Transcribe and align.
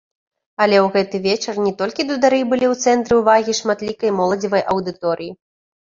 Але 0.65 0.77
ў 0.79 0.87
гэты 0.95 1.17
вечар 1.27 1.59
не 1.67 1.73
толькі 1.83 2.07
дудары 2.13 2.41
былі 2.49 2.65
ў 2.73 2.97
цэнтры 2.97 3.13
ўвагі 3.21 3.59
шматлікай 3.61 4.19
моладзевай 4.21 4.69
аўдыторыі. 4.77 5.31